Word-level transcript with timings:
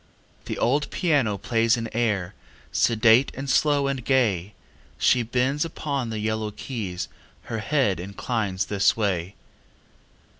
The 0.45 0.57
old 0.57 0.89
piano 0.89 1.37
plays 1.37 1.77
an 1.77 1.87
air, 1.93 2.33
Sedate 2.71 3.31
and 3.35 3.47
slow 3.47 3.85
and 3.85 4.03
gay; 4.03 4.55
She 4.97 5.21
bends 5.21 5.63
upon 5.63 6.09
the 6.09 6.17
yellow 6.17 6.49
keys, 6.49 7.07
Her 7.43 7.59
head 7.59 7.99
inclines 7.99 8.65
this 8.65 8.97
way. 8.97 9.35